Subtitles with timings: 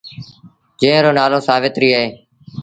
[0.79, 2.09] جݩهݩ رو نآلو سآويتريٚ اهي۔